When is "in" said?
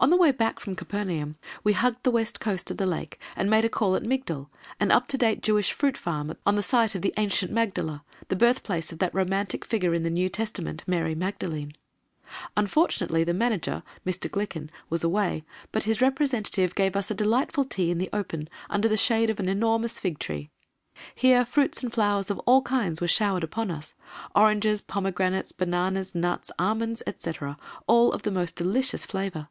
9.94-10.02, 17.90-17.96